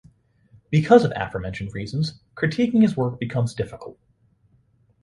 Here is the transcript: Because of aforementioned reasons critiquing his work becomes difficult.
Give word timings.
Because 0.71 1.05
of 1.05 1.13
aforementioned 1.15 1.75
reasons 1.75 2.19
critiquing 2.33 2.81
his 2.81 2.97
work 2.97 3.19
becomes 3.19 3.53
difficult. 3.53 3.99